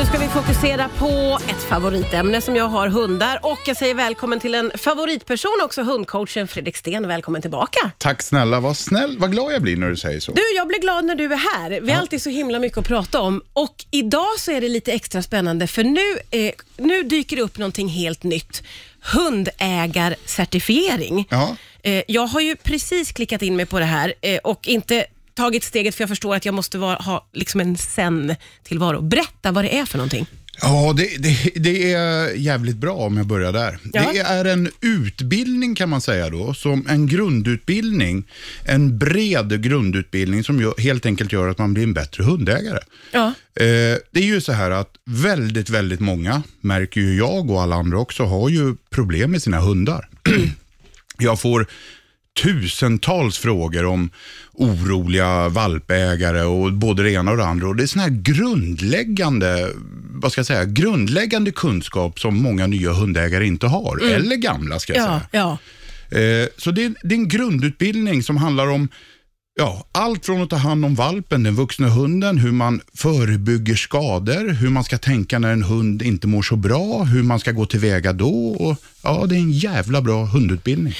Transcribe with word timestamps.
Nu 0.00 0.06
ska 0.06 0.18
vi 0.18 0.28
fokusera 0.28 0.88
på 0.88 1.38
ett 1.48 1.62
favoritämne 1.62 2.40
som 2.40 2.56
jag 2.56 2.64
har, 2.64 2.88
hundar. 2.88 3.38
Och 3.42 3.58
jag 3.66 3.76
säger 3.76 3.94
välkommen 3.94 4.40
till 4.40 4.54
en 4.54 4.72
favoritperson 4.74 5.60
också, 5.64 5.82
hundcoachen 5.82 6.48
Fredrik 6.48 6.76
Sten. 6.76 7.08
Välkommen 7.08 7.42
tillbaka. 7.42 7.90
Tack 7.98 8.22
snälla, 8.22 8.60
vad 8.60 8.76
snäll, 8.76 9.18
vad 9.18 9.32
glad 9.32 9.52
jag 9.52 9.62
blir 9.62 9.76
när 9.76 9.90
du 9.90 9.96
säger 9.96 10.20
så. 10.20 10.32
Du, 10.32 10.42
jag 10.56 10.68
blir 10.68 10.78
glad 10.78 11.04
när 11.04 11.14
du 11.14 11.24
är 11.24 11.58
här. 11.58 11.80
Vi 11.80 11.92
har 11.92 12.00
alltid 12.00 12.22
så 12.22 12.30
himla 12.30 12.58
mycket 12.58 12.78
att 12.78 12.86
prata 12.86 13.20
om. 13.20 13.42
Och 13.52 13.84
idag 13.90 14.38
så 14.38 14.52
är 14.52 14.60
det 14.60 14.68
lite 14.68 14.92
extra 14.92 15.22
spännande 15.22 15.66
för 15.66 15.84
nu, 15.84 16.18
eh, 16.30 16.52
nu 16.76 17.02
dyker 17.02 17.36
det 17.36 17.42
upp 17.42 17.58
någonting 17.58 17.88
helt 17.88 18.22
nytt. 18.22 18.62
Hundägarcertifiering. 19.14 21.26
Ja. 21.30 21.56
Eh, 21.82 22.02
jag 22.08 22.26
har 22.26 22.40
ju 22.40 22.56
precis 22.56 23.12
klickat 23.12 23.42
in 23.42 23.56
mig 23.56 23.66
på 23.66 23.78
det 23.78 23.84
här 23.84 24.14
eh, 24.20 24.38
och 24.38 24.68
inte 24.68 25.06
tagit 25.34 25.64
steget 25.64 25.94
för 25.94 26.02
jag 26.02 26.08
förstår 26.08 26.34
att 26.34 26.44
jag 26.44 26.54
måste 26.54 26.78
vara, 26.78 26.94
ha 26.94 27.28
liksom 27.32 27.60
en 27.60 27.76
sen-tillvaro. 27.76 29.00
Berätta 29.00 29.52
vad 29.52 29.64
det 29.64 29.78
är 29.78 29.84
för 29.84 29.98
någonting. 29.98 30.26
Ja, 30.62 30.94
det, 30.96 31.16
det, 31.18 31.50
det 31.54 31.92
är 31.92 32.34
jävligt 32.34 32.76
bra 32.76 32.94
om 32.94 33.16
jag 33.16 33.26
börjar 33.26 33.52
där. 33.52 33.78
Ja. 33.92 34.10
Det 34.12 34.18
är 34.18 34.44
en 34.44 34.70
utbildning 34.80 35.74
kan 35.74 35.88
man 35.88 36.00
säga 36.00 36.30
då, 36.30 36.54
som 36.54 36.86
en 36.88 37.06
grundutbildning, 37.06 38.24
en 38.64 38.98
bred 38.98 39.62
grundutbildning 39.62 40.44
som 40.44 40.74
helt 40.78 41.06
enkelt 41.06 41.32
gör 41.32 41.48
att 41.48 41.58
man 41.58 41.74
blir 41.74 41.84
en 41.84 41.94
bättre 41.94 42.24
hundägare. 42.24 42.78
Ja. 43.12 43.26
Eh, 43.54 43.98
det 44.10 44.20
är 44.20 44.24
ju 44.24 44.40
så 44.40 44.52
här 44.52 44.70
att 44.70 44.90
väldigt, 45.06 45.70
väldigt 45.70 46.00
många, 46.00 46.42
märker 46.60 47.00
ju 47.00 47.16
jag 47.16 47.50
och 47.50 47.62
alla 47.62 47.76
andra 47.76 47.98
också, 47.98 48.24
har 48.24 48.48
ju 48.48 48.76
problem 48.90 49.30
med 49.30 49.42
sina 49.42 49.60
hundar. 49.60 50.08
jag 51.18 51.40
får 51.40 51.66
tusentals 52.42 53.38
frågor 53.38 53.84
om 53.84 54.10
oroliga 54.52 55.48
valpägare 55.48 56.42
och 56.44 56.72
både 56.72 57.02
det 57.02 57.10
ena 57.12 57.30
och 57.30 57.36
det 57.36 57.44
andra. 57.46 57.68
Och 57.68 57.76
det 57.76 57.82
är 57.82 57.86
sån 57.86 58.00
här 58.00 58.10
grundläggande, 58.10 59.70
vad 60.10 60.32
ska 60.32 60.38
jag 60.38 60.46
säga, 60.46 60.64
grundläggande 60.64 61.50
kunskap 61.50 62.20
som 62.20 62.42
många 62.42 62.66
nya 62.66 62.92
hundägare 62.92 63.46
inte 63.46 63.66
har. 63.66 64.04
Eller 64.14 64.36
gamla 64.36 64.78
ska 64.78 64.94
jag 64.94 65.02
Ja, 65.02 65.06
säga. 65.06 65.28
ja. 65.30 65.58
Eh, 66.18 66.48
så 66.56 66.70
det, 66.70 66.92
det 67.02 67.14
är 67.14 67.18
en 67.18 67.28
grundutbildning 67.28 68.22
som 68.22 68.36
handlar 68.36 68.66
om 68.66 68.88
ja, 69.58 69.86
allt 69.92 70.26
från 70.26 70.42
att 70.42 70.50
ta 70.50 70.56
hand 70.56 70.84
om 70.84 70.94
valpen, 70.94 71.42
den 71.42 71.54
vuxna 71.54 71.88
hunden, 71.88 72.38
hur 72.38 72.52
man 72.52 72.80
förebygger 72.94 73.74
skador, 73.74 74.52
hur 74.52 74.68
man 74.70 74.84
ska 74.84 74.98
tänka 74.98 75.38
när 75.38 75.52
en 75.52 75.62
hund 75.62 76.02
inte 76.02 76.26
mår 76.26 76.42
så 76.42 76.56
bra, 76.56 77.02
hur 77.04 77.22
man 77.22 77.40
ska 77.40 77.52
gå 77.52 77.66
tillväga 77.66 78.12
då. 78.12 78.48
Och, 78.50 78.76
ja, 79.02 79.26
det 79.28 79.34
är 79.34 79.38
en 79.40 79.52
jävla 79.52 80.02
bra 80.02 80.24
hundutbildning. 80.24 80.94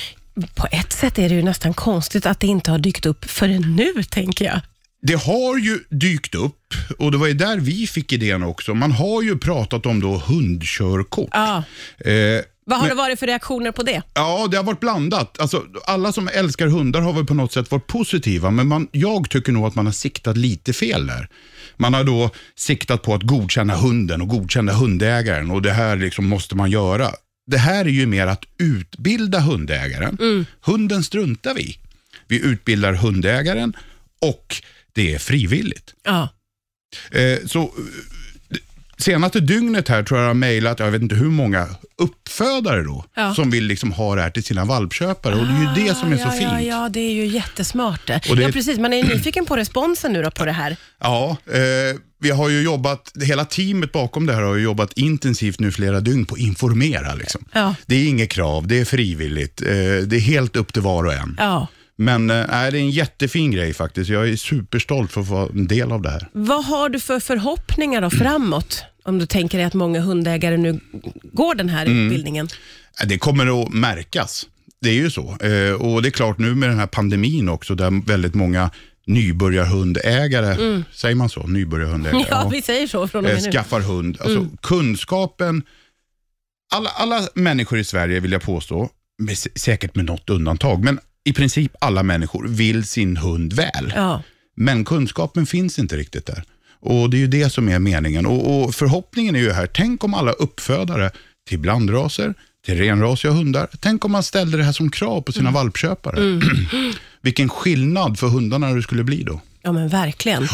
På 0.55 0.67
ett 0.73 0.93
sätt 0.93 1.19
är 1.19 1.29
det 1.29 1.35
ju 1.35 1.43
nästan 1.43 1.75
konstigt 1.75 2.27
att 2.27 2.41
det 2.41 2.47
inte 2.47 2.71
har 2.71 2.79
dykt 2.79 3.07
upp 3.07 3.25
förrän 3.31 3.77
nu, 3.77 4.03
tänker 4.03 4.45
jag. 4.45 4.61
Det 5.03 5.15
har 5.15 5.59
ju 5.59 5.79
dykt 5.91 6.35
upp 6.35 6.75
och 6.99 7.13
det 7.13 7.19
var 7.19 7.27
ju 7.27 7.33
där 7.35 7.57
vi 7.57 7.87
fick 7.87 8.13
idén 8.13 8.43
också. 8.43 8.75
Man 8.75 8.93
har 8.93 9.23
ju 9.23 9.39
pratat 9.39 9.87
om 9.87 10.01
då 10.01 10.17
hundkörkort. 10.27 11.29
Ja. 11.33 11.57
Eh, 11.99 12.13
Vad 12.65 12.79
har 12.79 12.87
men- 12.87 12.97
det 12.97 13.03
varit 13.03 13.19
för 13.19 13.27
reaktioner 13.27 13.73
på 13.73 13.83
det? 13.83 14.03
Ja, 14.15 14.49
det 14.51 14.57
har 14.57 14.65
varit 14.65 14.81
blandat. 14.81 15.41
Alltså, 15.41 15.63
alla 15.87 16.13
som 16.13 16.29
älskar 16.29 16.67
hundar 16.67 17.01
har 17.01 17.13
väl 17.13 17.27
på 17.27 17.35
något 17.35 17.53
sätt 17.53 17.71
varit 17.71 17.87
positiva, 17.87 18.51
men 18.51 18.67
man, 18.67 18.89
jag 18.93 19.31
tycker 19.31 19.53
nog 19.53 19.67
att 19.67 19.75
man 19.75 19.87
har 19.87 19.93
siktat 19.93 20.37
lite 20.37 20.73
fel 20.73 21.07
där. 21.07 21.29
Man 21.77 21.95
har 21.95 22.05
då 22.05 22.31
siktat 22.57 23.03
på 23.03 23.15
att 23.15 23.23
godkänna 23.23 23.75
hunden 23.77 24.23
och 24.23 24.29
godkänna 24.29 24.73
hundägaren 24.73 25.51
och 25.51 25.63
det 25.63 25.73
här 25.73 25.97
liksom 25.97 26.27
måste 26.29 26.55
man 26.57 26.71
göra. 26.71 27.11
Det 27.47 27.59
här 27.59 27.85
är 27.85 27.89
ju 27.89 28.07
mer 28.07 28.27
att 28.27 28.45
utbilda 28.59 29.41
hundägaren. 29.41 30.47
Hunden 30.61 31.05
struntar 31.05 31.55
vi. 31.55 31.79
Vi 32.29 32.41
utbildar 32.47 32.93
hundägaren 32.93 33.77
och 34.21 34.57
det 34.93 35.15
är 35.15 35.19
frivilligt. 35.19 35.95
Ja. 36.05 36.29
Eh, 37.13 37.39
så 37.47 37.63
eh, 37.63 37.71
senaste 38.99 39.41
dygnet 39.41 39.89
här 39.89 40.03
tror 40.03 40.21
jag 40.21 40.27
har 40.27 40.35
mejlat, 40.35 40.79
jag 40.81 40.91
vet 40.91 41.03
inte 41.03 41.15
hur 41.15 41.31
många 41.31 41.69
uppfödare 41.97 42.83
då, 42.83 43.05
Ja. 43.15 43.35
som 43.35 43.51
vill 43.51 43.65
liksom 43.65 43.93
ha 43.93 44.15
det 44.15 44.23
här 44.23 44.31
till 44.31 44.45
sina 44.45 44.65
valpköpare. 44.65 45.35
Och 45.35 45.47
det 45.47 45.53
är 45.53 45.61
ju 45.81 45.87
det 45.89 45.95
som 45.95 46.13
är 46.13 46.17
så 46.17 46.23
ja, 46.23 46.31
fint. 46.31 46.43
Ja, 46.53 46.61
ja, 46.61 46.89
det 46.89 47.01
är 47.01 47.13
ju 47.13 47.27
jättesmart 47.27 48.07
det. 48.07 48.21
Och 48.31 48.37
det- 48.37 48.43
Ja, 48.43 48.49
precis. 48.53 48.79
Man 48.79 48.93
är 48.93 49.05
nyfiken 49.05 49.47
på 49.47 49.57
responsen 49.57 50.13
nu 50.13 50.23
då 50.23 50.31
på 50.31 50.45
det 50.45 50.53
här. 50.53 50.77
Ja, 51.01 51.37
eh, 51.47 52.01
vi 52.21 52.31
har 52.31 52.49
ju 52.49 52.63
jobbat, 52.63 53.13
hela 53.23 53.45
teamet 53.45 53.93
bakom 53.93 54.27
det 54.27 54.33
här 54.35 54.43
har 54.43 54.55
ju 54.55 54.63
jobbat 54.63 54.93
intensivt 54.93 55.61
nu 55.61 55.73
flera 55.73 56.01
dygn 56.01 56.25
på 56.25 56.35
att 56.35 56.41
informera. 56.41 57.15
Liksom. 57.15 57.45
Ja. 57.53 57.75
Det 57.87 57.95
är 57.97 58.09
inget 58.09 58.31
krav, 58.31 58.67
det 58.67 58.81
är 58.81 58.85
frivilligt, 58.85 59.63
eh, 59.63 59.67
det 60.07 60.17
är 60.17 60.21
helt 60.21 60.57
upp 60.57 60.73
till 60.73 60.83
var 60.83 61.05
och 61.05 61.13
en. 61.15 61.35
Ja. 61.39 61.67
Men 61.97 62.27
nej, 62.27 62.47
det 62.47 62.79
är 62.79 62.81
en 62.81 62.91
jättefin 62.91 63.51
grej 63.51 63.75
faktiskt. 63.75 64.11
Jag 64.11 64.29
är 64.29 64.37
superstolt 64.37 65.13
för 65.13 65.21
att 65.21 65.27
få 65.27 65.35
vara 65.35 65.49
en 65.55 65.67
del 65.67 65.93
av 65.93 66.03
det 66.03 66.11
här. 66.11 66.29
Vad 66.33 66.65
har 66.65 66.89
du 66.89 67.01
för 67.01 67.21
förhoppningar 67.21 68.01
då 68.01 68.11
framåt? 68.11 68.83
Om 69.05 69.19
du 69.19 69.27
tänker 69.27 69.59
dig 69.59 69.67
att 69.67 69.75
många 69.75 70.01
hundägare 70.01 70.57
nu 70.57 70.81
går 71.33 71.55
den 71.55 71.69
här 71.69 71.87
Mm. 71.87 72.07
utbildningen. 72.07 72.49
Det 73.07 73.19
kommer 73.19 73.63
att 73.63 73.73
märkas. 73.73 74.47
Det 74.83 74.89
är 74.91 74.95
ju 74.95 75.11
så. 75.11 75.37
Eh, 75.41 75.73
och 75.73 76.03
det 76.03 76.09
är 76.09 76.11
klart 76.11 76.39
nu 76.39 76.55
med 76.55 76.69
den 76.69 76.79
här 76.79 76.87
pandemin 76.87 77.49
också, 77.49 77.75
där 77.75 78.07
väldigt 78.07 78.35
många 78.35 78.71
nybörjarhundägare, 79.15 80.83
säger 80.93 81.15
man 81.15 81.29
så? 81.29 81.47
Nybörjarhundägare? 81.47 82.17
Mm. 82.17 82.27
Ja, 82.31 82.49
vi 82.53 82.63
säger 82.63 82.87
så 82.87 83.09
från 83.09 83.25
och 83.25 83.31
eh, 83.31 83.35
med 83.37 83.45
nu. 83.45 83.53
skaffar 83.53 83.81
hund. 83.81 84.19
Alltså 84.21 84.47
kunskapen, 84.63 85.63
alla, 86.75 86.91
alla 86.91 87.29
människor 87.35 87.79
i 87.79 87.85
Sverige 87.85 88.21
vill 88.21 88.33
jag 88.33 88.43
påstå, 88.43 88.89
med, 89.19 89.39
säkert 89.39 89.95
med 89.95 90.05
något 90.05 90.31
undantag, 90.31 90.85
men 90.85 90.99
i 91.25 91.33
princip 91.33 91.73
alla 91.81 92.03
människor 92.03 92.49
vill 92.49 92.85
sin 92.85 93.17
hund 93.17 93.53
väl. 93.53 93.93
Ja. 93.97 94.23
Men 94.57 94.85
kunskapen 94.85 95.47
finns 95.47 95.79
inte 95.79 95.97
riktigt 95.97 96.27
där. 96.27 96.43
Och 96.83 97.11
Det 97.11 97.17
är 97.17 97.19
ju 97.19 97.27
det 97.27 97.51
som 97.51 97.69
är 97.69 97.79
meningen. 97.79 98.27
Och, 98.27 98.63
och 98.65 98.75
Förhoppningen 98.75 99.37
är 99.37 99.41
ju 99.41 99.51
här, 99.53 99.67
tänk 99.67 100.05
om 100.05 100.15
alla 100.15 100.33
uppfödare 100.33 101.11
till 101.49 101.59
blandraser, 101.59 102.35
till 102.67 102.79
renrasiga 102.79 103.33
hundar, 103.33 103.69
tänk 103.81 104.05
om 104.05 104.13
man 104.13 104.23
ställde 104.23 104.57
det 104.57 104.65
här 104.65 104.73
som 104.73 104.91
krav 104.91 105.21
på 105.21 105.33
sina 105.33 105.49
Mm. 105.49 105.55
valpköpare. 105.55 106.41
Vilken 107.23 107.49
skillnad 107.49 108.19
för 108.19 108.27
hundarna 108.27 108.73
det 108.73 108.83
skulle 108.83 109.05
bli 109.05 109.23
då. 109.23 109.41
ja, 109.63 109.73
men 109.73 109.89
verkligen. 109.89 110.49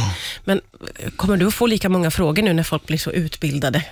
Men 0.44 0.60
eh, 0.98 1.10
kommer 1.10 1.36
du 1.36 1.46
att 1.46 1.54
få 1.54 1.66
lika 1.66 1.88
många 1.88 2.10
frågor 2.10 2.42
nu 2.42 2.52
när 2.52 2.62
folk 2.62 2.86
blir 2.86 2.98
så 2.98 3.10
utbildade? 3.10 3.84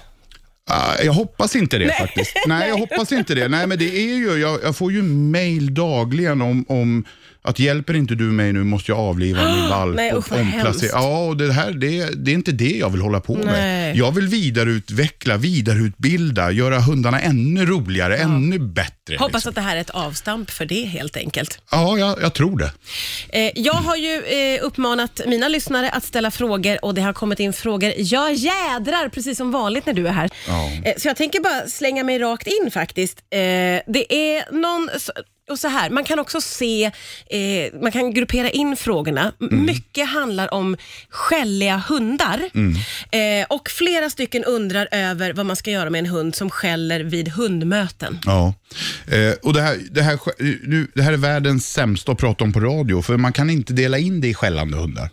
Ah, 0.71 0.95
jag 1.05 1.13
hoppas 1.13 1.57
inte 1.57 1.79
det 1.79 1.93
faktiskt. 2.01 2.33
Nej, 2.47 2.69
jag 2.69 2.79
hoppas 2.79 3.13
inte 3.13 3.35
det. 3.35 3.49
Nej, 3.49 3.67
men 3.67 3.79
det 3.79 3.97
är 3.97 4.17
ju, 4.17 4.37
jag, 4.41 4.63
jag 4.63 4.77
får 4.77 4.93
ju 4.93 5.03
mail 5.03 5.75
dagligen 5.75 6.43
om, 6.43 6.65
om 6.69 7.05
att 7.47 7.59
hjälper 7.59 7.95
inte 7.95 8.15
du 8.15 8.25
mig 8.25 8.53
nu 8.53 8.65
måste 8.65 8.91
jag 8.91 8.99
avliva 8.99 9.55
min 9.55 9.69
valp 9.69 9.97
Nej, 9.97 10.13
och 10.13 10.19
usch, 10.19 10.31
vad 10.31 10.41
hemskt. 10.41 10.85
Ja, 10.93 11.27
och 11.27 11.37
det 11.37 11.53
här 11.53 11.73
det, 11.73 12.25
det 12.25 12.31
är 12.31 12.35
inte 12.35 12.53
det 12.53 12.77
jag 12.77 12.91
vill 12.91 13.01
hålla 13.01 13.21
på 13.21 13.35
med. 13.35 13.47
Nej. 13.47 13.99
Jag 13.99 14.13
vill 14.13 14.29
vidareutveckla, 14.29 15.37
vidareutbilda, 15.37 16.51
göra 16.51 16.79
hundarna 16.81 17.21
ännu 17.21 17.67
roligare, 17.67 18.17
ännu 18.17 18.59
bättre. 18.59 19.17
Hoppas 19.17 19.35
liksom. 19.35 19.49
att 19.49 19.55
det 19.55 19.61
här 19.61 19.77
är 19.77 19.81
ett 19.81 19.91
avstamp 19.91 20.51
för 20.51 20.67
det 20.67 20.85
helt 20.85 21.17
enkelt. 21.17 21.59
Ja, 21.71 21.99
jag, 21.99 22.23
jag 22.23 22.35
tror 22.35 22.59
det. 22.59 22.71
Eh, 23.29 23.53
jag 23.55 23.73
har 23.73 23.97
ju 23.97 24.23
eh, 24.23 24.65
uppmanat 24.65 25.21
mina 25.27 25.49
lyssnare 25.49 25.91
att 25.91 26.05
ställa 26.05 26.31
frågor 26.31 26.85
och 26.85 26.95
det 26.95 27.03
har 27.03 27.13
kommit 27.13 27.41
in 27.41 27.53
frågor. 27.53 27.93
Jag 27.97 28.35
jädrar, 28.35 29.09
precis 29.09 29.39
som 29.39 29.51
vanligt 29.51 29.87
när 29.87 29.95
du 29.95 30.09
är 30.09 30.13
här. 30.13 30.31
Ja. 30.49 30.71
Eh, 30.85 30.95
så 30.99 31.09
jag 31.09 31.17
tänker 31.17 31.41
bara 31.41 31.67
slänga 31.67 32.05
mig 32.05 32.19
rakt 32.19 32.47
in 32.47 32.71
faktiskt. 32.71 33.19
Eh, 33.19 33.39
det 33.87 34.15
är 34.15 34.53
någon... 34.53 34.89
Och 35.51 35.59
så 35.59 35.69
här, 35.69 35.91
man 35.91 36.05
kan 36.05 36.19
också 36.19 36.41
se, 36.41 36.85
eh, 37.27 37.81
man 37.83 37.93
kan 37.93 38.15
gruppera 38.15 38.51
in 38.51 38.77
frågorna. 38.77 39.33
Mm. 39.41 39.65
Mycket 39.65 40.09
handlar 40.09 40.55
om 40.55 40.77
skälliga 41.09 41.77
hundar. 41.89 42.51
Mm. 42.55 42.75
Eh, 43.11 43.47
och 43.51 43.71
flera 43.71 44.11
stycken 44.11 44.45
undrar 44.45 44.89
över 44.91 45.33
vad 45.33 45.47
man 45.47 45.57
ska 45.57 45.71
göra 45.71 45.91
med 45.91 45.99
en 45.99 46.07
hund 46.07 46.35
som 46.35 46.51
skäller 46.51 47.01
vid 47.01 47.29
hundmöten. 47.29 48.19
Ja, 48.25 48.55
eh, 49.07 49.35
och 49.43 49.53
det 49.53 49.63
här, 49.63 49.79
det, 49.91 50.03
här, 50.03 50.19
nu, 50.69 50.87
det 50.95 51.03
här 51.03 51.13
är 51.13 51.17
världens 51.17 51.73
sämsta 51.73 52.13
att 52.13 52.19
prata 52.19 52.45
om 52.45 52.53
på 52.53 52.61
radio, 52.61 53.03
för 53.03 53.17
man 53.17 53.33
kan 53.33 53.51
inte 53.51 53.73
dela 53.73 53.99
in 53.99 54.21
det 54.21 54.29
i 54.29 54.35
skällande 54.35 54.77
hundar. 54.77 55.11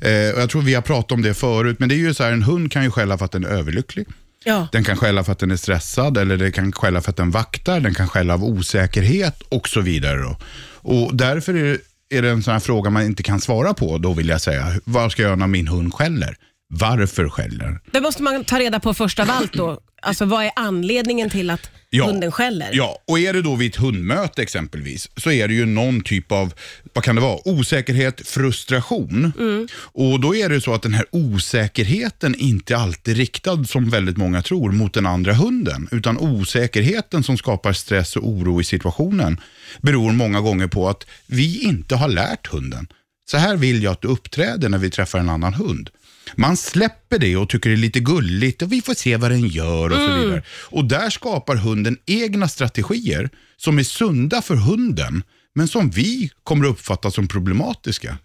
Eh, 0.00 0.34
och 0.34 0.40
jag 0.40 0.50
tror 0.50 0.62
vi 0.62 0.74
har 0.74 0.82
pratat 0.82 1.12
om 1.12 1.22
det 1.22 1.34
förut, 1.34 1.76
men 1.78 1.88
det 1.88 1.94
är 1.94 1.96
ju 1.96 2.14
så 2.14 2.24
här, 2.24 2.32
en 2.32 2.42
hund 2.42 2.72
kan 2.72 2.84
ju 2.84 2.90
skälla 2.90 3.18
för 3.18 3.24
att 3.24 3.32
den 3.32 3.44
är 3.44 3.48
överlycklig. 3.48 4.06
Ja. 4.44 4.68
Den 4.72 4.84
kan 4.84 4.96
skälla 4.96 5.24
för 5.24 5.32
att 5.32 5.38
den 5.38 5.50
är 5.50 5.56
stressad, 5.56 6.18
eller 6.18 6.36
den 6.36 6.52
kan 6.52 6.72
skälla 6.72 7.00
för 7.00 7.10
att 7.10 7.16
den 7.16 7.30
vaktar, 7.30 7.80
den 7.80 7.94
kan 7.94 8.08
skälla 8.08 8.34
av 8.34 8.44
osäkerhet 8.44 9.42
och 9.48 9.68
så 9.68 9.80
vidare. 9.80 10.18
Då. 10.22 10.36
Och 10.74 11.16
därför 11.16 11.54
är 11.54 11.64
det, 11.64 11.78
är 12.18 12.22
det 12.22 12.30
en 12.30 12.42
sån 12.42 12.52
här 12.52 12.60
fråga 12.60 12.90
man 12.90 13.02
inte 13.02 13.22
kan 13.22 13.40
svara 13.40 13.74
på, 13.74 13.98
då 13.98 14.12
vill 14.12 14.28
jag 14.28 14.40
säga. 14.40 14.66
Vad 14.84 15.12
ska 15.12 15.22
jag 15.22 15.28
göra 15.28 15.36
när 15.36 15.46
min 15.46 15.68
hund 15.68 15.94
skäller? 15.94 16.36
Varför 16.74 17.28
skäller 17.28 17.64
den? 17.64 17.80
Det 17.92 18.00
måste 18.00 18.22
man 18.22 18.44
ta 18.44 18.58
reda 18.58 18.80
på 18.80 18.94
först 18.94 19.20
av 19.20 19.30
allt 19.30 19.52
då. 19.52 19.80
Alltså 20.02 20.24
vad 20.24 20.44
är 20.44 20.50
anledningen 20.56 21.30
till 21.30 21.50
att 21.50 21.70
hunden 22.00 22.32
skäller? 22.32 22.70
Ja, 22.72 22.98
och 23.06 23.18
är 23.18 23.32
det 23.32 23.42
då 23.42 23.54
vid 23.54 23.70
ett 23.70 23.76
hundmöte 23.76 24.42
exempelvis, 24.42 25.08
så 25.16 25.30
är 25.30 25.48
det 25.48 25.54
ju 25.54 25.66
någon 25.66 26.00
typ 26.00 26.32
av, 26.32 26.54
vad 26.92 27.04
kan 27.04 27.14
det 27.14 27.20
vara, 27.20 27.48
osäkerhet, 27.48 28.28
frustration. 28.28 29.32
Mm. 29.38 29.68
Och 29.74 30.20
då 30.20 30.36
är 30.36 30.48
det 30.48 30.60
så 30.60 30.74
att 30.74 30.82
den 30.82 30.94
här 30.94 31.06
osäkerheten 31.10 32.34
inte 32.34 32.76
alltid 32.76 33.16
riktad, 33.16 33.64
som 33.64 33.90
väldigt 33.90 34.16
många 34.16 34.42
tror, 34.42 34.72
mot 34.72 34.94
den 34.94 35.06
andra 35.06 35.32
hunden. 35.32 35.88
Utan 35.90 36.18
osäkerheten 36.18 37.22
som 37.22 37.38
skapar 37.38 37.72
stress 37.72 38.16
och 38.16 38.28
oro 38.28 38.60
i 38.60 38.64
situationen 38.64 39.40
beror 39.82 40.12
många 40.12 40.40
gånger 40.40 40.66
på 40.66 40.88
att 40.88 41.06
vi 41.26 41.62
inte 41.62 41.94
har 41.96 42.08
lärt 42.08 42.46
hunden. 42.46 42.86
Så 43.30 43.36
här 43.36 43.56
vill 43.56 43.82
jag 43.82 43.92
att 43.92 44.02
du 44.02 44.08
uppträder 44.08 44.68
när 44.68 44.78
vi 44.78 44.90
träffar 44.90 45.18
en 45.18 45.28
annan 45.28 45.54
hund. 45.54 45.90
Man 46.34 46.56
släpper 46.56 47.18
det 47.18 47.36
och 47.36 47.48
tycker 47.48 47.70
det 47.70 47.74
är 47.74 47.78
lite 47.78 48.00
gulligt 48.00 48.62
och 48.62 48.72
vi 48.72 48.82
får 48.82 48.94
se 48.94 49.16
vad 49.16 49.30
den 49.30 49.48
gör 49.48 49.90
och 49.90 49.96
så 49.96 50.14
vidare. 50.14 50.42
Och 50.50 50.84
där 50.84 51.10
skapar 51.10 51.56
hunden 51.56 51.98
egna 52.06 52.48
strategier 52.48 53.30
som 53.56 53.78
är 53.78 53.82
sunda 53.82 54.42
för 54.42 54.56
hunden 54.56 55.22
men 55.54 55.68
som 55.68 55.90
vi 55.90 56.30
kommer 56.44 56.64
att 56.64 56.70
uppfatta 56.70 57.10
som 57.10 57.28
problematiska. 57.28 58.18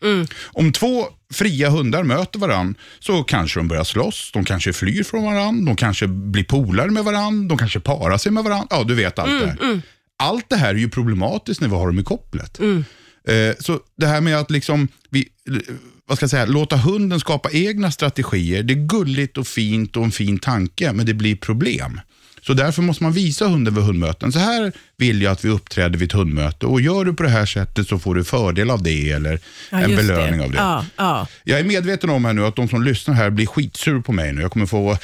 Om 0.46 0.72
två 0.72 1.06
fria 1.34 1.70
hundar 1.70 2.04
möter 2.04 2.40
varandra 2.40 2.80
så 3.00 3.24
kanske 3.24 3.60
de 3.60 3.68
börjar 3.68 3.84
slåss, 3.84 4.32
de 4.34 4.46
kanske 4.46 4.74
flyr 4.74 5.04
från 5.04 5.24
varandra, 5.24 5.66
de 5.66 5.76
kanske 5.76 6.08
blir 6.08 6.44
polare 6.44 6.90
med 6.92 7.04
varandra, 7.04 7.48
de 7.50 7.58
kanske 7.58 7.80
parar 7.80 8.18
sig 8.18 8.32
med 8.32 8.44
varandra. 8.44 8.68
Ja, 8.70 8.84
du 8.84 8.96
vet 8.96 9.20
allt 9.20 9.42
det 9.42 9.48
här. 9.48 9.82
Allt 10.20 10.50
det 10.50 10.56
här 10.56 10.70
är 10.70 10.80
ju 10.80 10.90
problematiskt 10.90 11.62
när 11.62 11.68
vi 11.68 11.76
har 11.76 11.88
dem 11.88 12.00
i 12.00 12.04
kopplet. 12.04 12.60
Eh, 13.28 13.56
så 13.60 13.80
det 13.98 14.08
här 14.08 14.22
med 14.22 14.38
att 14.40 14.52
liksom, 14.52 14.88
vi, 15.10 15.28
vad 16.08 16.18
ska 16.18 16.24
jag 16.24 16.30
säga, 16.32 16.46
låta 16.46 16.78
hunden 16.78 17.20
skapa 17.20 17.50
egna 17.52 17.92
strategier, 17.92 18.64
det 18.64 18.74
är 18.74 18.88
gulligt 18.88 19.38
och 19.38 19.48
fint 19.48 19.98
och 19.98 20.04
en 20.04 20.12
fin 20.12 20.40
tanke, 20.40 20.94
men 20.94 21.06
det 21.06 21.14
blir 21.14 21.36
problem. 21.36 22.02
Så 22.42 22.54
därför 22.54 22.82
måste 22.82 23.04
man 23.04 23.12
visa 23.14 23.48
hunden 23.48 23.76
vid 23.76 23.84
hundmöten. 23.84 24.32
Så 24.32 24.40
här 24.40 24.72
vill 24.98 25.22
jag 25.22 25.32
att 25.32 25.46
vi 25.46 25.50
uppträder 25.50 26.00
vid 26.00 26.10
ett 26.10 26.14
hundmöte 26.18 26.66
och 26.66 26.82
gör 26.82 27.06
du 27.06 27.14
på 27.14 27.24
det 27.24 27.30
här 27.30 27.46
sättet 27.46 27.88
så 27.88 28.00
får 28.00 28.16
du 28.16 28.24
fördel 28.24 28.70
av 28.70 28.84
det 28.84 29.12
eller 29.12 29.40
Ja, 29.72 29.80
en 29.80 29.96
belöning 29.96 30.42
av 30.42 30.52
det. 30.52 30.58
Ja, 30.58 30.86
ja. 30.98 31.28
Jag 31.44 31.60
är 31.60 31.64
medveten 31.64 32.10
om 32.10 32.26
här 32.26 32.34
nu 32.34 32.46
att 32.46 32.56
de 32.56 32.70
som 32.70 32.84
lyssnar 32.84 33.16
här 33.16 33.30
blir 33.30 33.46
skitsur 33.46 34.02
på 34.02 34.12
mig 34.12 34.34
nu. 34.34 34.42
Jag 34.42 34.52
kommer 34.52 34.66
få 34.66 34.92
eh, 34.92 34.98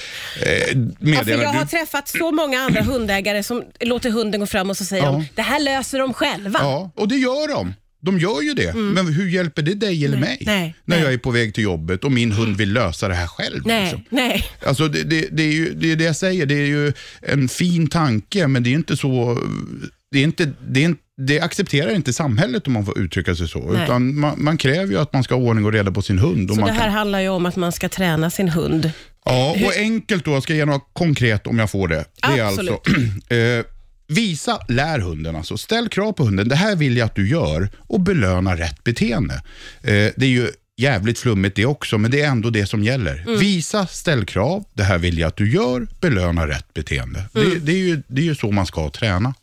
Ja, 0.43 0.73
för 0.99 1.05
meddela. 1.05 1.43
jag 1.43 1.49
har 1.49 1.65
träffat 1.65 2.07
så 2.07 2.31
många 2.31 2.59
andra 2.59 2.81
hundägare 2.81 3.43
som 3.43 3.63
låter 3.79 4.09
hunden 4.11 4.39
gå 4.39 4.45
fram 4.45 4.69
och 4.69 4.77
så 4.77 4.85
säger 4.85 5.03
Ja. 5.03 5.11
de, 5.11 5.25
det 5.35 5.41
här 5.41 5.59
löser 5.59 5.99
de 5.99 6.13
själva. 6.13 6.59
Ja, 6.61 6.91
och 6.95 7.07
det 7.07 7.15
gör 7.15 7.47
de. 7.55 7.73
De 8.03 8.19
gör 8.19 8.41
ju 8.41 8.53
det. 8.53 8.73
Men 8.73 9.13
hur 9.13 9.29
hjälper 9.29 9.61
det 9.61 9.73
dig 9.73 10.05
eller 10.05 10.17
mig? 10.17 10.37
Mm. 10.41 10.59
nej, 10.59 10.75
när 10.85 10.95
nej. 10.95 11.05
jag 11.05 11.13
är 11.13 11.17
på 11.17 11.31
väg 11.31 11.53
till 11.53 11.63
jobbet 11.63 12.03
och 12.03 12.11
min 12.11 12.31
hund 12.31 12.57
vill 12.57 12.73
lösa 12.73 13.07
det 13.07 13.13
här 13.13 13.27
själv. 13.27 13.61
Nej, 13.65 13.83
liksom. 13.83 14.03
nej. 14.09 14.45
Alltså 14.65 14.87
det, 14.87 15.03
det, 15.03 15.27
det 15.31 15.43
är 15.43 15.51
ju 15.53 15.73
det, 15.73 15.91
är 15.91 15.95
det 15.95 16.03
jag 16.03 16.15
säger, 16.15 16.45
det 16.45 16.55
är 16.55 16.65
ju 16.65 16.93
en 17.21 17.49
fin 17.49 17.87
tanke 17.87 18.47
men 18.47 18.63
det 18.63 18.69
är 18.69 18.73
inte 18.73 18.97
så, 18.97 19.41
det, 20.11 20.19
är 20.19 20.23
inte, 20.23 20.51
det, 20.67 20.79
är 20.79 20.85
inte, 20.85 21.01
det 21.27 21.39
accepterar 21.39 21.95
inte 21.95 22.13
samhället 22.13 22.67
om 22.67 22.73
man 22.73 22.85
får 22.85 22.99
uttrycka 22.99 23.35
sig 23.35 23.47
så. 23.47 23.71
Nej. 23.71 23.83
Utan 23.83 24.19
man, 24.19 24.43
man 24.43 24.57
kräver 24.57 24.91
ju 24.93 24.99
att 24.99 25.13
man 25.13 25.23
ska 25.23 25.35
ha 25.35 25.41
ordning 25.41 25.65
och 25.65 25.73
reda 25.73 25.91
på 25.91 26.01
sin 26.01 26.19
hund. 26.19 26.49
Så 26.49 26.55
det 26.55 26.71
här 26.71 26.79
kan, 26.79 26.91
handlar 26.91 27.19
ju 27.19 27.29
om 27.29 27.45
att 27.45 27.55
man 27.55 27.71
ska 27.71 27.89
träna 27.89 28.29
sin 28.29 28.49
hund. 28.49 28.91
ja, 29.25 29.55
och 29.65 29.73
enkelt 29.77 30.25
då, 30.25 30.31
jag 30.31 30.43
ska 30.43 30.53
ge 30.53 30.65
något 30.65 30.89
konkret 30.93 31.47
om 31.47 31.59
jag 31.59 31.71
får 31.71 31.87
det. 31.87 32.05
Det 32.21 32.39
är 32.39 32.45
Absolut. 32.45 32.71
alltså, 32.71 32.91
eh, 33.35 33.65
visa, 34.13 34.59
lär 34.67 34.99
hunden 34.99 35.35
alltså. 35.35 35.57
Ställ 35.57 35.89
krav 35.89 36.11
på 36.11 36.23
hunden, 36.23 36.47
det 36.47 36.55
här 36.55 36.75
vill 36.75 36.97
jag 36.97 37.05
att 37.05 37.15
du 37.15 37.29
gör 37.29 37.69
och 37.77 37.99
belöna 37.99 38.57
rätt 38.57 38.83
beteende. 38.83 39.33
Eh, 39.81 40.11
det 40.15 40.21
är 40.21 40.29
ju 40.29 40.47
jävligt 40.77 41.19
flummigt 41.19 41.55
det 41.55 41.65
också, 41.65 41.97
men 41.97 42.11
det 42.11 42.21
är 42.21 42.27
ändå 42.27 42.49
det 42.49 42.65
som 42.65 42.83
gäller. 42.83 43.23
Mm. 43.27 43.39
Visa, 43.39 43.87
ställ 43.87 44.25
krav, 44.25 44.65
det 44.73 44.83
här 44.83 44.97
vill 44.97 45.17
jag 45.17 45.27
att 45.27 45.37
du 45.37 45.51
gör, 45.51 45.87
belöna 46.01 46.47
rätt 46.47 46.73
beteende. 46.73 47.23
Mm. 47.35 47.49
Det, 47.49 47.59
det, 47.59 47.71
är 47.71 47.77
ju, 47.77 48.03
det 48.07 48.21
är 48.21 48.25
ju 48.25 48.35
så 48.35 48.51
man 48.51 48.65
ska 48.65 48.89
träna. 48.89 49.33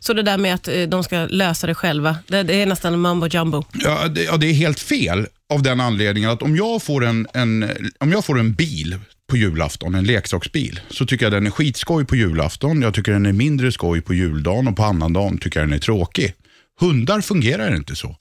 Så 0.00 0.12
det 0.12 0.22
där 0.22 0.38
med 0.38 0.54
att 0.54 0.68
eh, 0.68 0.82
de 0.82 1.04
ska 1.04 1.26
lösa 1.26 1.66
det 1.66 1.74
själva, 1.74 2.16
det, 2.26 2.42
det 2.42 2.62
är 2.62 2.66
nästan 2.66 3.00
mumbo 3.00 3.26
jumbo. 3.26 3.64
Ja 3.72 4.08
det, 4.08 4.24
ja, 4.24 4.36
det 4.36 4.46
är 4.46 4.52
helt 4.52 4.80
fel 4.80 5.26
av 5.52 5.62
den 5.62 5.80
anledningen 5.80 6.30
att 6.30 6.42
om 6.42 6.56
jag 6.56 6.82
får 6.82 7.04
en, 7.04 7.26
en, 7.34 7.70
om 7.98 8.12
jag 8.12 8.24
får 8.24 8.38
en 8.38 8.52
bil 8.52 8.98
på 9.34 9.38
julafton, 9.38 9.94
en 9.94 10.04
leksaksbil, 10.04 10.80
så 10.90 11.06
tycker 11.06 11.26
jag 11.26 11.32
den 11.32 11.46
är 11.46 11.50
skitskoj 11.50 12.04
på 12.04 12.16
julafton. 12.16 12.82
Jag 12.82 12.94
tycker 12.94 13.12
den 13.12 13.26
är 13.26 13.32
mindre 13.32 13.72
skoj 13.72 14.00
på 14.00 14.14
juldagen 14.14 14.68
och 14.68 14.76
på 14.76 14.82
annandagen 14.82 15.38
tycker 15.38 15.60
jag 15.60 15.68
den 15.68 15.74
är 15.74 15.80
tråkig. 15.80 16.34
Hundar 16.80 17.20
fungerar 17.20 17.76
inte 17.76 17.96
så. 17.96 18.16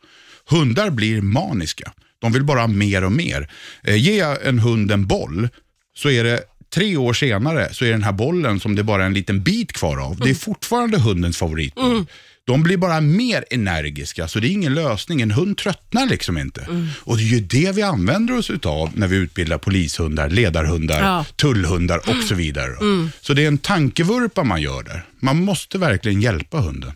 Hundar 0.50 0.90
blir 0.90 1.22
maniska. 1.22 1.94
De 2.22 2.32
vill 2.32 2.44
bara 2.44 2.68
mer 2.68 3.04
och 3.04 3.12
mer. 3.12 3.50
Eh, 3.84 3.96
ger 3.96 4.20
jag 4.20 4.46
en 4.46 4.60
hund 4.60 4.92
en 4.92 5.08
boll 5.08 5.50
så 5.96 6.10
är 6.10 6.24
det 6.24 6.42
tre 6.74 6.98
år 6.98 7.14
senare 7.14 7.74
så 7.74 7.86
är 7.86 7.92
den 7.92 8.04
här 8.04 8.12
bollen 8.12 8.60
som 8.60 8.76
det 8.76 8.84
bara 8.84 9.02
är 9.02 9.08
en 9.08 9.14
liten 9.14 9.44
bit 9.44 9.74
kvar 9.74 9.98
av. 9.98 10.20
Det 10.20 10.30
är 10.30 10.34
fortfarande 10.36 11.00
hundens 11.00 11.38
favoritboll. 11.38 12.06
De 12.46 12.64
blir 12.64 12.78
bara 12.78 13.02
mer 13.02 13.46
energiska, 13.50 14.28
så 14.28 14.40
det 14.40 14.48
är 14.48 14.52
ingen 14.52 14.74
lösning. 14.74 15.22
En 15.22 15.32
hund 15.32 15.58
tröttnar 15.58 16.06
liksom 16.06 16.38
inte. 16.38 16.68
Och 17.00 17.18
det 17.18 17.24
är 17.24 17.28
ju 17.28 17.40
det 17.40 17.72
vi 17.76 17.82
använder 17.82 18.38
oss 18.38 18.52
av 18.66 18.90
när 18.98 19.08
vi 19.08 19.16
utbildar 19.18 19.58
polishundar, 19.58 20.30
ledarhundar, 20.30 21.00
Ja. 21.02 21.26
tullhundar 21.36 21.98
och 21.98 22.24
så 22.30 22.36
vidare. 22.36 22.68
då. 22.80 23.08
Så 23.22 23.34
det 23.34 23.44
är 23.44 23.48
en 23.48 23.58
tankevurpa 23.58 24.44
man 24.44 24.62
gör 24.62 24.84
där. 24.84 25.06
Man 25.20 25.38
måste 25.44 25.78
verkligen 25.78 26.22
hjälpa 26.22 26.58
hunden. 26.58 26.92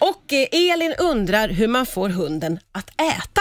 Och 0.00 0.32
eh, 0.32 0.70
Elin 0.72 0.94
undrar 1.00 1.48
hur 1.48 1.68
man 1.68 1.86
får 1.86 2.08
hunden 2.08 2.58
att 2.72 2.90
äta. 2.90 3.40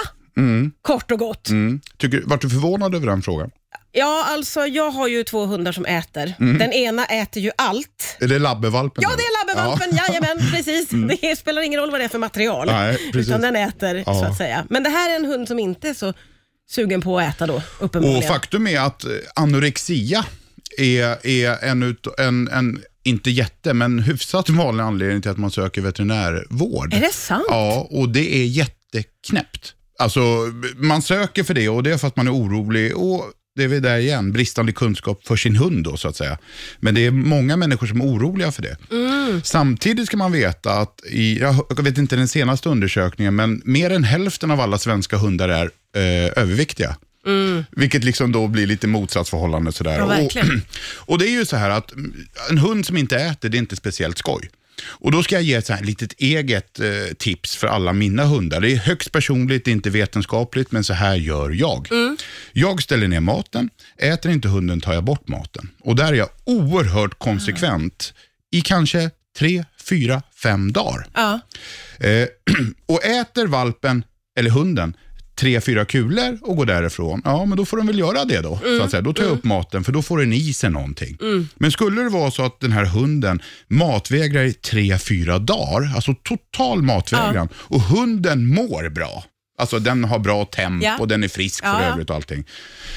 Kort 0.82 1.12
och 1.12 1.20
gott. 1.20 1.50
Mm. 1.50 1.80
Tycker, 1.98 2.22
vart 2.26 2.42
du 2.42 2.50
förvånad 2.50 2.96
över 2.96 3.08
den 3.08 3.22
frågan? 3.22 3.52
Ja, 3.92 4.26
alltså 4.28 4.66
jag 4.68 4.92
har 4.92 5.08
ju 5.08 5.24
två 5.24 5.46
hundar 5.46 5.72
som 5.72 5.86
äter. 5.86 6.34
Den 6.38 6.74
ena 6.74 7.06
äter 7.06 7.44
ju 7.44 7.52
allt. 7.58 8.18
Är 8.20 8.28
det 8.28 8.40
labbevalpen? 8.40 9.02
Ja, 9.04 9.10
det 9.18 9.24
är 9.24 9.48
labbevalpen, 9.48 9.98
jajamän, 10.08 10.52
precis. 10.54 10.90
Det 11.22 11.36
spelar 11.40 11.62
ingen 11.62 11.80
roll 11.80 11.92
vad 11.92 12.00
det 12.00 12.04
är 12.04 12.10
för 12.10 12.20
material, 12.20 12.68
Nej, 12.68 12.98
precis. 13.14 13.28
utan 13.30 13.42
den 13.42 13.56
äter 13.56 14.04
så 14.04 14.10
Ja. 14.12 14.26
att 14.28 14.38
säga. 14.38 14.66
Men 14.70 14.84
det 14.84 14.90
här 14.90 15.10
är 15.12 15.16
en 15.16 15.26
hund 15.26 15.48
som 15.48 15.60
inte 15.60 15.90
är 15.90 15.94
så 15.94 16.14
sugen 16.70 17.02
på 17.02 17.20
att 17.20 17.36
äta 17.36 17.48
då, 17.48 17.54
Och 17.56 17.62
uppenbarligen. 17.86 18.28
faktum 18.28 18.68
är 18.68 18.80
att 18.80 19.04
eh, 19.04 19.12
anorexia 19.36 20.26
är, 20.78 21.28
är 21.28 21.64
en, 21.64 21.84
ut, 21.84 22.08
en, 22.20 22.48
en, 22.48 22.82
inte 23.04 23.30
jätte, 23.32 23.74
men 23.74 24.00
hyfsat 24.00 24.50
vanlig 24.50 24.84
anledning 24.84 25.22
till 25.22 25.32
att 25.32 25.38
man 25.38 25.52
söker 25.52 25.82
veterinärvård. 25.82 26.94
Är 26.94 27.00
det 27.00 27.14
sant? 27.14 27.46
Ja, 27.50 27.88
och 27.92 28.10
det 28.10 28.36
är 28.36 28.46
jätteknäppt. 28.46 29.74
Alltså, 30.00 30.20
man 30.76 31.02
söker 31.02 31.44
för 31.44 31.54
det 31.54 31.70
och 31.70 31.84
det 31.84 31.92
är 31.92 31.98
för 31.98 32.08
att 32.08 32.16
man 32.16 32.28
är 32.28 32.34
orolig 32.34 32.98
och 32.98 33.24
det 33.60 33.64
är 33.64 33.68
vi 33.68 33.80
där 33.80 33.98
igen, 33.98 34.32
bristande 34.32 34.72
kunskap 34.72 35.28
för 35.28 35.36
sin 35.36 35.56
hund 35.56 35.84
då 35.84 35.98
så 35.98 36.08
att 36.08 36.16
säga. 36.16 36.38
Men 36.80 36.96
det 36.96 37.06
är 37.06 37.12
många 37.12 37.58
människor 37.58 37.88
som 37.88 38.02
är 38.02 38.06
oroliga 38.06 38.52
för 38.52 38.62
det. 38.62 38.78
Samtidigt 39.44 40.08
ska 40.08 40.18
man 40.18 40.32
veta 40.32 40.74
att 40.74 41.02
i, 41.10 41.40
jag 41.40 41.84
vet 41.84 41.98
inte 41.98 42.16
den 42.16 42.28
senaste 42.28 42.70
undersökningen, 42.70 43.36
men 43.36 43.62
mer 43.66 43.90
än 43.90 44.04
hälften 44.04 44.52
av 44.52 44.60
alla 44.62 44.78
svenska 44.78 45.18
hundar 45.18 45.50
är 45.50 45.66
eh, 45.96 46.44
överviktiga. 46.44 46.96
Vilket 47.72 48.04
liksom 48.04 48.32
då 48.32 48.48
blir 48.48 48.68
lite 48.68 48.88
motsatsförhållande. 48.88 49.72
Sådär. 49.72 49.98
Ja. 49.98 50.22
Och, 50.22 50.38
och 51.10 51.20
det 51.20 51.26
är 51.26 51.32
ju 51.32 51.46
så 51.46 51.56
här 51.56 51.70
att 51.70 51.92
mm, 51.92 52.14
en 52.50 52.58
hund 52.58 52.86
som 52.86 52.98
inte 52.98 53.18
äter, 53.18 53.50
det 53.50 53.58
är 53.58 53.60
inte 53.60 53.76
speciellt 53.76 54.18
skoj. 54.18 54.50
Och 54.86 55.12
då 55.12 55.24
ska 55.24 55.36
jag 55.36 55.44
ge 55.44 55.54
ett 55.54 55.66
så 55.66 55.74
här 55.74 55.84
litet 55.84 56.14
eget 56.18 56.80
eh, 56.80 56.88
tips 57.18 57.56
för 57.56 57.68
alla 57.68 57.94
mina 57.94 58.26
hundar. 58.26 58.62
Det 58.62 58.72
är 58.72 58.78
högst 58.78 59.12
personligt, 59.12 59.66
det 59.66 59.72
är 59.72 59.74
inte 59.74 59.90
vetenskapligt, 59.90 60.72
men 60.72 60.84
så 60.84 60.94
här 60.94 61.16
gör 61.16 61.50
jag. 61.50 61.88
Jag 62.52 62.82
ställer 62.84 63.08
ner 63.08 63.20
maten, 63.20 63.70
äter 63.98 64.32
inte 64.32 64.48
hunden 64.48 64.82
tar 64.82 64.94
jag 64.94 65.04
bort 65.04 65.28
maten. 65.28 65.70
Och 65.82 65.96
där 65.96 66.08
är 66.08 66.18
jag 66.18 66.30
oerhört 66.46 67.20
konsekvent 67.20 68.14
i 68.52 68.62
kanske 68.62 69.12
tre, 69.38 69.66
fyra, 69.90 70.22
fem 70.44 70.72
dagar. 70.72 71.08
Ja. 71.14 71.40
Eh, 72.00 72.28
och 72.86 73.06
äter 73.06 73.48
valpen, 73.48 74.04
eller 74.40 74.50
hunden, 74.50 74.94
tre, 75.40 75.62
fyra 75.62 75.86
kulor 75.86 76.38
och 76.42 76.56
går 76.58 76.66
därifrån, 76.66 77.22
ja 77.26 77.46
men 77.46 77.58
då 77.58 77.66
får 77.66 77.78
den 77.78 77.88
väl 77.88 78.00
göra 78.00 78.26
det 78.26 78.42
då. 78.42 78.60
Så 78.78 78.84
att 78.84 78.92
säga. 78.92 79.02
Då 79.02 79.14
tar 79.14 79.24
jag 79.24 79.32
upp 79.32 79.44
maten 79.44 79.84
för 79.84 79.92
då 79.92 80.02
får 80.02 80.18
den 80.20 80.34
i 80.34 80.54
sig 80.54 80.70
någonting. 80.70 81.18
Men 81.56 81.72
skulle 81.72 82.02
det 82.02 82.10
vara 82.10 82.32
så 82.32 82.46
att 82.46 82.60
den 82.60 82.72
här 82.72 82.86
hunden 82.86 83.42
matvägrar 83.68 84.44
i 84.44 84.54
tre, 84.54 84.98
fyra 84.98 85.40
dagar, 85.40 85.96
alltså 85.96 86.16
total 86.24 86.82
matvägran, 86.82 87.50
och 87.56 87.82
hunden 87.82 88.48
mår 88.48 88.90
bra, 88.90 89.24
alltså 89.60 89.80
den 89.80 90.04
har 90.04 90.20
bra 90.20 90.46
temp 90.46 90.84
Ja. 90.84 90.98
och 91.00 91.08
den 91.08 91.24
är 91.24 91.28
frisk 91.28 91.64
Ja, 91.64 91.74
för 91.74 91.84
ja. 91.84 91.92
övrigt 91.94 92.10
och 92.10 92.16
allting. 92.16 92.44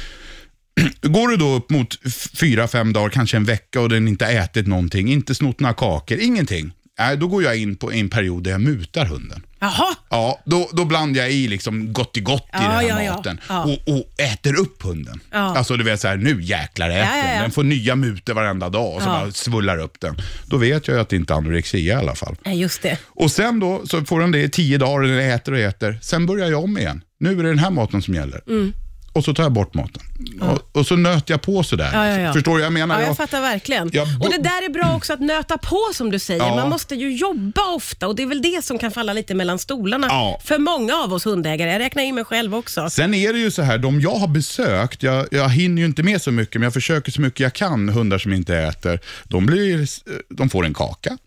Går 1.02 1.28
du 1.28 1.36
då 1.36 1.54
upp 1.54 1.70
mot 1.70 1.98
fyra, 2.40 2.68
fem 2.68 2.92
dagar, 2.92 3.08
kanske 3.08 3.36
en 3.36 3.44
vecka 3.44 3.80
och 3.80 3.88
den 3.88 4.08
inte 4.08 4.26
ätit 4.26 4.66
någonting, 4.66 5.12
inte 5.12 5.34
snott 5.34 5.60
några 5.60 5.74
kakor, 5.74 6.18
ingenting. 6.20 6.72
Nej, 6.98 7.16
då 7.16 7.28
går 7.28 7.42
jag 7.42 7.56
in 7.56 7.76
på 7.76 7.92
en 7.92 8.08
period 8.08 8.42
där 8.42 8.50
jag 8.50 8.60
mutar 8.60 9.06
hunden. 9.06 9.42
Jaha, 9.62 9.94
Ja, 10.10 10.40
då, 10.44 10.68
då 10.72 10.84
blandar 10.84 11.20
jag 11.20 11.32
i 11.32 11.48
liksom 11.48 11.92
gott 11.92 12.16
i 12.16 12.20
gott 12.20 12.42
i 12.42 12.48
Ja, 12.52 12.60
den 12.60 12.70
här 12.70 12.82
ja, 12.82 13.02
ja. 13.02 13.12
maten 13.16 13.40
Ja. 13.48 13.62
Och, 13.64 13.94
och 13.96 14.20
äter 14.20 14.60
upp 14.60 14.82
hunden. 14.82 15.20
Ja. 15.30 15.38
Alltså 15.38 15.76
du 15.76 15.84
vet 15.84 16.00
så 16.00 16.08
här, 16.08 16.16
nu 16.16 16.42
jäklar 16.42 16.90
äter 16.90 17.00
Ja, 17.00 17.16
ja, 17.16 17.22
den. 17.24 17.34
ja. 17.36 17.42
Den 17.42 17.50
får 17.50 17.62
nya 17.64 17.96
mutor 17.96 18.34
varenda 18.34 18.68
dag 18.68 18.94
och 18.94 19.02
så 19.02 19.08
Ja. 19.08 19.12
bara 19.12 19.30
svullar 19.32 19.78
upp 19.78 20.00
den. 20.00 20.16
Då 20.46 20.56
vet 20.56 20.88
jag 20.88 20.94
ju 20.94 21.00
att 21.00 21.08
det 21.08 21.16
inte 21.16 21.32
är 21.32 21.36
anorexia 21.36 21.94
i 21.94 21.96
alla 21.98 22.14
fall. 22.14 22.36
Nej, 22.44 22.60
just 22.60 22.82
det. 22.82 22.98
Och 23.06 23.30
sen 23.30 23.60
då 23.60 23.82
så 23.86 24.04
får 24.04 24.20
den 24.20 24.30
det 24.32 24.42
i 24.42 24.48
tio 24.48 24.78
dagar 24.78 25.02
och 25.02 25.08
den 25.08 25.18
äter 25.30 25.52
och 25.52 25.58
äter. 25.58 25.98
Sen 26.02 26.26
börjar 26.26 26.50
jag 26.50 26.64
om 26.64 26.78
igen. 26.78 27.02
Nu 27.20 27.30
är 27.30 27.42
det 27.42 27.48
den 27.48 27.58
här 27.58 27.70
maten 27.70 28.02
som 28.02 28.14
gäller. 28.14 28.40
Mm. 28.48 28.72
Och 29.14 29.24
så 29.24 29.34
tar 29.34 29.42
jag 29.42 29.52
bort 29.52 29.74
maten. 29.74 30.02
Och, 30.40 30.76
och 30.78 30.86
så 30.86 30.96
nöter 30.96 31.34
jag 31.34 31.42
på 31.42 31.62
sådär. 31.62 31.90
Ja, 31.92 32.06
ja, 32.08 32.18
ja. 32.20 32.32
Förstår 32.32 32.52
du 32.52 32.56
vad 32.58 32.66
jag 32.66 32.72
menar? 32.72 33.00
Ja, 33.00 33.06
jag 33.06 33.16
fattar 33.16 33.40
verkligen. 33.40 33.90
Jag 33.92 34.08
och 34.20 34.30
det 34.30 34.38
där 34.38 34.64
är 34.64 34.68
bra 34.72 34.96
också 34.96 35.12
att 35.12 35.20
nöta 35.20 35.58
på 35.58 35.78
som 35.94 36.10
du 36.10 36.18
säger. 36.18 36.40
Ja. 36.46 36.56
Man 36.56 36.68
måste 36.68 36.94
ju 36.94 37.12
jobba 37.16 37.74
ofta 37.74 38.08
och 38.08 38.16
det 38.16 38.22
är 38.22 38.26
väl 38.26 38.42
det 38.42 38.64
som 38.64 38.78
kan 38.78 38.90
falla 38.90 39.12
lite 39.12 39.34
mellan 39.34 39.58
stolarna 39.58 40.06
Ja. 40.10 40.40
för 40.44 40.58
många 40.58 40.94
av 40.94 41.12
oss 41.12 41.26
hundägare. 41.26 41.70
Jag 41.72 41.78
räknar 41.78 42.02
in 42.02 42.14
mig 42.14 42.24
själv 42.24 42.54
också. 42.54 42.90
Sen 42.90 43.14
är 43.14 43.32
det 43.32 43.38
ju 43.38 43.50
så 43.50 43.62
här, 43.62 43.78
de 43.78 44.00
jag 44.00 44.14
har 44.14 44.28
besökt, 44.28 45.02
jag, 45.02 45.26
jag 45.30 45.48
hinner 45.48 45.82
ju 45.82 45.86
inte 45.86 46.02
med 46.02 46.22
så 46.22 46.30
mycket, 46.30 46.54
men 46.54 46.62
jag 46.62 46.72
försöker 46.72 47.12
så 47.12 47.20
mycket 47.20 47.40
jag 47.40 47.52
kan, 47.52 47.88
hundar 47.88 48.18
som 48.18 48.32
inte 48.32 48.56
äter. 48.56 49.00
De, 49.24 49.46
blir, 49.46 49.88
de 50.34 50.50
får 50.50 50.66
en 50.66 50.74
kaka. 50.74 51.18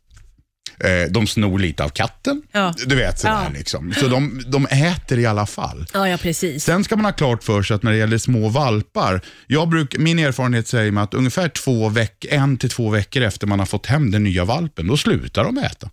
Eh, 0.80 1.12
de 1.12 1.28
snor 1.28 1.60
lite 1.60 1.84
av 1.84 1.90
katten. 1.90 2.42
Ja. 2.52 2.74
Du 2.86 2.96
vet 2.96 3.20
sådär 3.20 3.34
Ja. 3.34 3.50
liksom. 3.58 3.94
Så 3.94 4.08
de, 4.08 4.44
de 4.48 4.66
äter 4.66 5.20
i 5.20 5.26
alla 5.26 5.46
fall. 5.46 5.86
Ja, 5.94 6.10
ja 6.10 6.18
precis. 6.18 6.64
Sen 6.64 6.84
ska 6.84 6.96
man 6.96 7.06
ha 7.06 7.12
klart 7.12 7.44
för 7.44 7.64
sig 7.64 7.76
att 7.76 7.84
när 7.84 7.92
det 7.92 7.98
gäller 7.98 8.18
små 8.18 8.50
valpar, 8.50 9.22
jag 9.48 9.70
bruk, 9.70 9.96
min 9.98 10.20
erfarenhet 10.20 10.68
säger 10.68 10.92
mig 10.92 11.04
att 11.04 11.14
ungefär 11.14 11.48
två 11.50 11.90
veck, 11.90 12.26
en 12.30 12.58
till 12.58 12.70
två 12.70 12.90
veckor 12.90 13.22
efter 13.24 13.48
man 13.48 13.60
har 13.60 13.66
fått 13.66 13.86
hem 13.86 14.12
den 14.12 14.24
nya 14.24 14.46
valpen, 14.46 14.88
då 14.88 14.98
slutar 14.98 15.44
de 15.44 15.58
äta. 15.58 15.90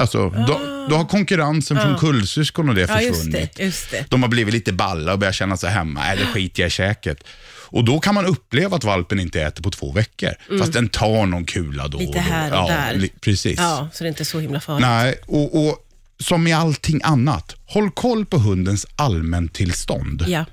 Alltså, 0.00 0.30
då, 0.30 0.60
då 0.90 0.96
har 0.96 1.04
konkurrensen 1.04 1.80
från 1.80 1.98
kullsyskon 1.98 2.68
och 2.68 2.74
det 2.74 2.90
Ah. 2.90 2.94
Ja, 2.94 3.00
just 3.00 3.24
försvunnit. 3.24 3.56
det. 3.56 3.62
Just 3.64 3.90
det. 3.90 4.04
De 4.10 4.22
har 4.22 4.28
blivit 4.30 4.54
lite 4.54 4.72
balla 4.72 5.12
och 5.12 5.18
börjat 5.18 5.34
känna 5.34 5.56
sig 5.56 5.70
hemma. 5.70 6.00
Nej, 6.00 6.16
det 6.16 6.26
skiter 6.26 6.62
jag 6.62 6.66
i 6.68 6.70
käket. 6.70 7.24
Och 7.76 7.84
då 7.84 8.00
kan 8.00 8.14
man 8.14 8.26
uppleva 8.26 8.76
att 8.76 8.84
valpen 8.84 9.20
inte 9.20 9.42
äter 9.42 9.62
på 9.62 9.70
två 9.70 9.92
veckor. 9.92 10.30
Fast 10.58 10.72
den 10.72 10.88
tar 10.88 11.26
någon 11.26 11.44
kula 11.44 11.88
då 11.88 11.98
Mm. 11.98 12.06
Lite 12.06 12.18
och 12.18 12.24
då. 12.24 12.30
här 12.30 12.50
och 12.50 12.56
ja, 12.56 12.66
där. 12.68 13.08
Precis. 13.20 13.58
Ja, 13.58 13.88
så 13.92 14.04
det 14.04 14.06
är 14.06 14.08
inte 14.08 14.24
så 14.24 14.40
himla 14.40 14.60
farligt. 14.60 14.86
Nej, 14.86 15.14
och, 15.26 15.66
och 15.68 15.78
som 16.18 16.46
i 16.46 16.52
allting 16.52 17.00
annat, 17.04 17.56
håll 17.66 17.90
koll 17.90 18.26
på 18.26 18.38
hundens 18.38 18.86
allmäntillstånd. 18.96 20.24
Ja. 20.28 20.44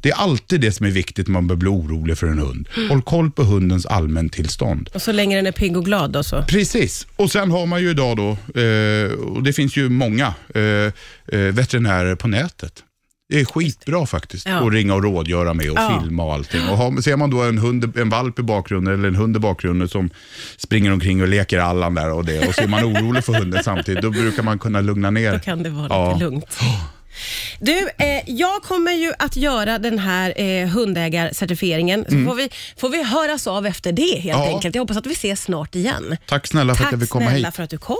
Det 0.00 0.10
är 0.10 0.14
alltid 0.14 0.60
det 0.60 0.72
som 0.72 0.86
är 0.86 0.90
viktigt 0.90 1.26
när 1.26 1.32
man 1.32 1.46
börjar 1.46 1.58
bli 1.58 1.68
orolig 1.68 2.18
för 2.18 2.26
en 2.26 2.38
hund. 2.38 2.68
Håll 2.88 3.02
koll 3.02 3.30
på 3.30 3.42
hundens 3.42 3.86
allmäntillstånd. 3.86 4.90
Och 4.94 5.02
så 5.02 5.12
länge 5.12 5.36
den 5.36 5.46
är 5.46 5.52
pigg 5.52 5.76
och 5.76 5.84
glad 5.84 6.10
då 6.10 6.22
så. 6.22 6.42
Precis, 6.42 7.06
och 7.16 7.32
sen 7.32 7.50
har 7.50 7.66
man 7.66 7.80
ju 7.82 7.90
idag 7.90 8.16
då, 8.16 8.60
eh, 8.60 9.12
och 9.12 9.42
det 9.42 9.52
finns 9.52 9.76
ju 9.76 9.88
många 9.88 10.34
eh, 10.54 10.62
eh, 10.62 10.92
veterinärer 11.38 12.14
på 12.14 12.28
nätet. 12.28 12.84
Det 13.30 13.40
är 13.40 13.44
skitbra 13.44 14.06
faktiskt 14.06 14.46
Ja. 14.46 14.66
att 14.66 14.72
ringa 14.72 14.94
och 14.94 15.02
rådgöra 15.02 15.54
med 15.54 15.70
och 15.70 15.78
Ja. 15.78 16.00
filma 16.02 16.24
och 16.24 16.32
allting. 16.34 16.68
Och 16.68 16.76
har, 16.76 17.00
ser 17.02 17.16
man 17.16 17.30
då 17.30 17.42
en, 17.42 17.58
hund, 17.58 17.96
en 17.98 18.08
valp 18.10 18.38
i 18.38 18.42
bakgrunden 18.42 18.94
eller 18.94 19.08
en 19.08 19.14
hund 19.16 19.36
i 19.36 19.38
bakgrunden 19.40 19.88
som 19.88 20.10
springer 20.56 20.92
omkring 20.92 21.22
och 21.22 21.28
leker 21.28 21.58
Allan 21.58 21.94
där 21.94 22.12
och 22.12 22.24
det 22.24 22.48
och 22.48 22.54
så 22.54 22.62
är 22.62 22.66
man 22.68 22.84
orolig 22.84 23.24
för 23.24 23.32
hunden 23.34 23.64
samtidigt, 23.64 24.02
då 24.02 24.10
brukar 24.10 24.42
man 24.42 24.58
kunna 24.58 24.80
lugna 24.80 25.10
ner. 25.10 25.32
Då 25.32 25.38
kan 25.38 25.62
det 25.62 25.70
vara 25.70 25.86
Ja. 25.90 26.12
lite 26.12 26.24
lugnt. 26.24 26.58
Du, 27.60 27.78
eh, 27.98 28.22
jag 28.26 28.62
kommer 28.62 28.92
ju 28.92 29.12
att 29.18 29.36
göra 29.36 29.78
den 29.78 29.98
här 29.98 30.40
eh, 30.40 30.68
hundägarcertifieringen. 30.68 32.04
Så 32.08 32.24
får, 32.24 32.34
vi, 32.34 32.48
får 32.76 32.88
vi 32.88 33.02
höras 33.04 33.46
av 33.46 33.66
efter 33.66 33.92
det 33.92 34.02
helt 34.20 34.36
Mm. 34.38 34.48
Ja. 34.50 34.54
enkelt. 34.54 34.74
Jag 34.74 34.82
hoppas 34.82 34.96
att 34.96 35.06
vi 35.06 35.12
ses 35.12 35.42
snart 35.42 35.74
igen. 35.74 36.16
Tack 36.26 36.46
snälla 36.46 36.74
för 36.74 36.84
att 36.84 36.86
Tack 36.86 36.92
jag 36.92 37.00
fick 37.00 37.10
komma 37.10 37.30
snälla 37.30 37.48
hit. 37.48 37.56
för 37.56 37.62
att 37.62 37.70
du 37.70 37.78
kom. 37.78 37.96